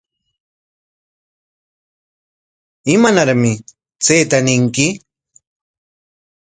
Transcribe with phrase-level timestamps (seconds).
[2.93, 3.51] ¿Imanarmi
[4.03, 4.85] chayta ñinki?